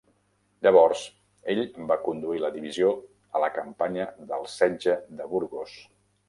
Llavors, 0.67 1.01
ell 1.53 1.61
va 1.91 1.97
conduir 2.05 2.41
la 2.45 2.51
divisió 2.55 2.89
a 3.37 3.43
la 3.45 3.51
campanya 3.59 4.09
del 4.33 4.49
Setge 4.55 4.97
de 5.21 5.29
Burgos. 5.37 5.79